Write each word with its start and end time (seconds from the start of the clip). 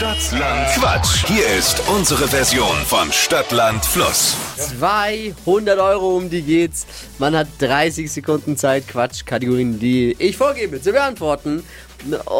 Stadtland 0.00 0.68
Quatsch. 0.74 1.24
Hier 1.26 1.46
ist 1.56 1.80
unsere 1.88 2.28
Version 2.28 2.76
von 2.84 3.10
Stadtland 3.10 3.82
Fluss. 3.82 4.36
200 4.78 5.78
Euro, 5.78 6.18
um 6.18 6.28
die 6.28 6.42
geht's. 6.42 6.86
Man 7.18 7.34
hat 7.34 7.48
30 7.60 8.12
Sekunden 8.12 8.58
Zeit, 8.58 8.86
Quatsch-Kategorien, 8.88 9.78
die 9.78 10.14
ich 10.18 10.36
vorgebe, 10.36 10.82
zu 10.82 10.92
beantworten. 10.92 11.64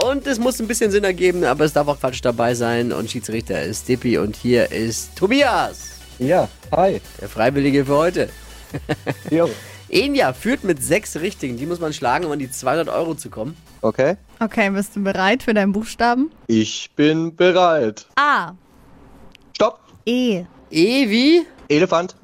Und 0.04 0.26
es 0.26 0.38
muss 0.38 0.60
ein 0.60 0.66
bisschen 0.68 0.90
Sinn 0.90 1.04
ergeben, 1.04 1.44
aber 1.44 1.64
es 1.64 1.72
darf 1.72 1.88
auch 1.88 1.98
Quatsch 1.98 2.20
dabei 2.22 2.52
sein. 2.52 2.92
Und 2.92 3.10
Schiedsrichter 3.10 3.62
ist 3.62 3.88
Dippi 3.88 4.18
und 4.18 4.36
hier 4.36 4.70
ist 4.70 5.16
Tobias, 5.16 5.78
Ja, 6.18 6.50
hi. 6.72 7.00
der 7.22 7.28
Freiwillige 7.30 7.86
für 7.86 7.96
heute. 7.96 8.28
Jo. 9.30 9.48
Enya 9.88 10.32
führt 10.32 10.64
mit 10.64 10.82
sechs 10.82 11.16
Richtigen. 11.16 11.56
Die 11.56 11.66
muss 11.66 11.80
man 11.80 11.92
schlagen, 11.92 12.24
um 12.24 12.32
an 12.32 12.38
die 12.38 12.50
200 12.50 12.88
Euro 12.88 13.14
zu 13.14 13.30
kommen. 13.30 13.56
Okay. 13.82 14.16
Okay, 14.40 14.70
bist 14.70 14.96
du 14.96 15.02
bereit 15.02 15.42
für 15.42 15.54
deinen 15.54 15.72
Buchstaben? 15.72 16.30
Ich 16.48 16.90
bin 16.96 17.36
bereit. 17.36 18.06
A. 18.16 18.52
Stopp. 19.54 19.80
E. 20.04 20.44
E 20.70 21.08
wie? 21.08 21.46
Elefant. 21.68 22.16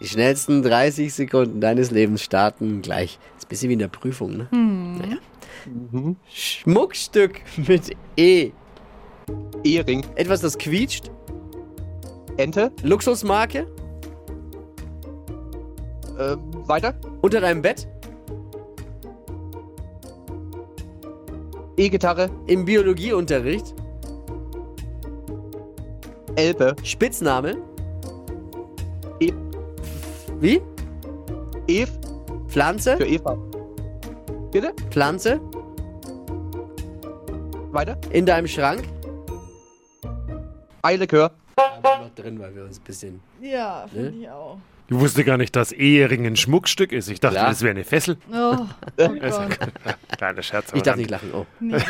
Die 0.00 0.08
schnellsten 0.08 0.62
30 0.62 1.14
Sekunden 1.14 1.60
deines 1.60 1.90
Lebens 1.90 2.22
starten 2.22 2.82
gleich. 2.82 3.18
Ist 3.38 3.46
ein 3.46 3.48
bisschen 3.48 3.68
wie 3.70 3.74
in 3.74 3.78
der 3.78 3.88
Prüfung, 3.88 4.36
ne? 4.36 4.48
Naja. 4.50 5.16
Schmuckstück 6.30 7.40
mit 7.56 7.96
E. 8.16 8.50
Ehering. 9.62 10.04
Etwas, 10.14 10.42
das 10.42 10.58
quietscht. 10.58 11.10
Ente. 12.36 12.70
Luxusmarke. 12.82 13.66
Äh, 16.18 16.36
weiter. 16.68 16.94
Unter 17.22 17.40
deinem 17.40 17.62
Bett. 17.62 17.88
E-Gitarre. 21.76 22.30
Im 22.46 22.64
Biologieunterricht. 22.64 23.74
Elbe. 26.36 26.76
Spitzname. 26.82 27.56
E 29.20 29.32
Wie? 30.40 30.60
Eve. 31.66 31.90
Pflanze. 32.48 32.96
Für 32.96 33.06
Eva. 33.06 33.36
Bitte? 34.52 34.72
Pflanze. 34.90 35.40
Weiter. 37.72 37.96
In 38.10 38.26
deinem 38.26 38.46
Schrank. 38.46 38.84
Eilikör. 40.82 41.32
noch 41.56 42.14
drin, 42.14 42.38
weil 42.38 42.54
wir 42.54 42.64
uns 42.64 42.78
ein 42.78 42.84
bisschen. 42.84 43.20
Ja, 43.40 43.86
finde 43.92 44.18
ich 44.18 44.30
auch. 44.30 44.58
Ich 44.88 44.96
wusste 44.96 45.24
gar 45.24 45.38
nicht, 45.38 45.56
dass 45.56 45.72
Ehering 45.72 46.26
ein 46.26 46.36
Schmuckstück 46.36 46.92
ist. 46.92 47.08
Ich 47.08 47.18
dachte, 47.18 47.36
Klar. 47.36 47.48
das 47.48 47.62
wäre 47.62 47.70
eine 47.70 47.84
Fessel. 47.84 48.18
Oh, 48.30 48.58
oh 48.98 49.08
Gott. 49.08 49.58
Kleiner 50.18 50.42
Scherz. 50.42 50.72
Ich 50.74 50.82
darf 50.82 50.96
nicht 50.96 51.10
lachen. 51.10 51.30
Oh. 51.32 51.46
Nee. 51.58 51.76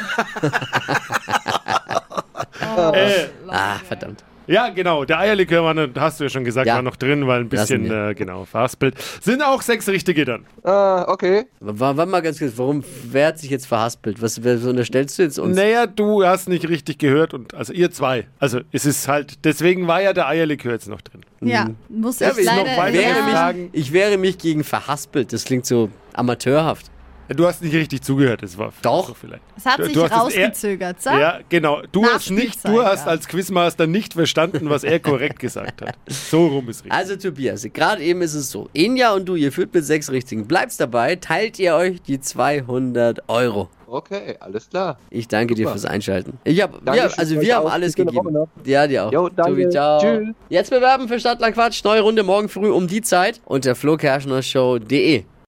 oh, 2.77 2.93
Äh, 2.93 3.27
Ah, 3.49 3.77
verdammt. 3.87 4.23
Ja, 4.47 4.69
genau. 4.69 5.05
Der 5.05 5.19
Eierlikör 5.21 5.65
war, 5.65 5.75
noch- 5.75 5.89
hast 5.97 6.21
du 6.21 6.25
ja 6.25 6.31
schon 6.31 6.45
gesagt, 6.45 6.67
Ja. 6.67 6.75
war 6.77 6.83
noch 6.83 6.97
drin, 6.97 7.27
weil 7.27 7.41
ein 7.41 7.49
bisschen, 7.49 7.91
äh, 7.91 8.15
genau, 8.15 8.45
verhaspelt. 8.45 8.95
Sind 9.23 9.43
auch 9.43 9.63
sechs 9.63 9.89
richtige 9.89 10.25
dann. 10.25 10.45
Ah, 10.63 11.05
okay. 11.09 11.45
Warte 11.61 12.07
mal 12.11 12.21
ganz 12.21 12.39
kurz. 12.39 12.53
Warum, 12.57 12.85
wer 13.11 13.29
hat 13.29 13.39
sich 13.39 13.51
jetzt 13.51 13.67
verhaspelt? 13.67 14.21
Was, 14.21 14.45
was 14.45 14.65
unterstellst 14.65 15.19
du 15.19 15.23
jetzt 15.23 15.39
uns? 15.39 15.57
Naja, 15.57 15.87
du 15.87 16.25
hast 16.25 16.49
nicht 16.49 16.69
richtig 16.69 16.99
gehört 16.99 17.33
und 17.35 17.55
also 17.55 17.73
ihr 17.73 17.91
zwei. 17.91 18.27
Also 18.39 18.61
es 18.73 18.85
ist 18.87 19.09
halt, 19.09 19.45
deswegen 19.45 19.87
war 19.87 20.03
ja 20.03 20.13
der 20.13 20.29
Eierlikör 20.29 20.73
jetzt 20.73 20.89
noch 20.89 21.01
drin. 21.01 21.23
Ja, 21.41 21.71
muss 21.89 22.21
Ja, 22.21 22.31
ich 22.37 22.45
leider 22.45 22.65
noch 22.65 22.95
Ja. 22.95 23.53
mich, 23.53 23.69
ich 23.73 23.93
wehre 23.93 24.17
mich 24.19 24.39
gegen 24.39 24.65
verhaspelt. 24.65 25.33
Das 25.33 25.45
klingt 25.45 25.67
so 25.67 25.91
amateurhaft. 26.15 26.91
Du 27.29 27.47
hast 27.47 27.63
nicht 27.63 27.75
richtig 27.75 28.03
zugehört, 28.03 28.43
das 28.43 28.59
war 28.59 28.73
Doch. 28.83 29.09
so 29.09 29.15
vielleicht. 29.15 29.43
Es 29.57 29.65
hat 29.65 29.79
Du- 29.79 29.85
sich 29.85 29.95
du 29.95 30.03
hast 30.03 30.29
es 30.29 30.35
eher- 30.35 30.47
rausgezögert, 30.49 31.01
so? 31.03 31.11
Ja, 31.11 31.41
genau. 31.49 31.81
Du 31.91 32.05
hast 32.05 32.31
nicht, 32.31 32.63
du 32.67 32.83
hast 32.83 33.07
ja. 33.07 33.13
als 33.13 33.27
Quizmaster 33.29 33.87
nicht 33.87 34.13
verstanden, 34.15 34.69
was 34.69 34.85
er 34.85 35.01
korrekt 35.01 35.39
gesagt 35.39 35.81
hat. 35.83 35.97
So 36.07 36.49
rum 36.49 36.69
ist 36.69 36.85
richtig. 36.85 36.93
Also 36.93 37.17
Tobias, 37.17 37.67
gerade 37.73 38.03
eben 38.03 38.21
ist 38.23 38.35
es 38.35 38.51
so. 38.51 38.69
Inja 38.75 39.15
und 39.15 39.25
du, 39.27 39.37
ihr 39.37 39.53
führt 39.53 39.73
mit 39.73 39.85
sechs 39.85 40.11
Richtigen. 40.11 40.47
Bleibt's 40.47 40.77
dabei, 40.77 41.17
teilt 41.17 41.59
ihr 41.59 41.75
euch 41.75 42.03
die 42.03 42.21
200 42.21 43.29
Euro. 43.29 43.69
Okay, 43.87 44.37
alles 44.41 44.69
klar. 44.69 44.99
Ich 45.09 45.29
danke 45.29 45.55
dir 45.55 45.63
Super. 45.67 45.73
fürs 45.79 45.85
Einschalten. 45.85 46.39
Ich 46.45 46.61
hab, 46.61 46.73
wir, 46.73 46.81
Dankeschön, 46.81 47.19
also 47.19 47.41
wir 47.41 47.57
haben 47.57 47.67
auch. 47.69 47.73
alles 47.73 47.95
gegeben. 47.95 48.37
Ja, 48.65 48.87
dir 48.87 49.07
auch. 49.07 49.13
Jo, 49.13 49.29
danke. 49.29 49.51
Tobi, 49.53 49.69
ciao. 49.71 50.01
Tschüss. 50.01 50.35
Jetzt 50.49 50.71
bewerben 50.71 51.07
für 51.09 51.21
Stadtland 51.21 51.55
Quatsch. 51.55 51.85
Neue 51.85 52.01
Runde 52.01 52.23
morgen 52.23 52.49
früh 52.49 52.71
um 52.71 52.89
die 52.89 53.03
Zeit 53.03 53.41
unter 53.45 53.75
flokerschnershow.de. 53.75 55.25